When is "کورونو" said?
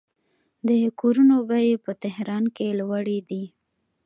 0.99-1.35